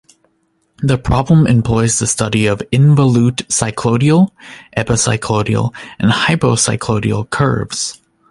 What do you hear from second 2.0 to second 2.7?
study of